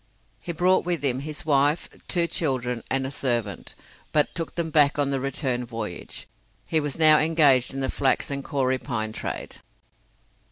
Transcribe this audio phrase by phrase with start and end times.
[0.39, 3.75] He brought with him his wife, two children, and a servant,
[4.11, 6.27] but took them back on the return voyage.
[6.65, 9.57] He was now engaged in the flax and kauri pine trade.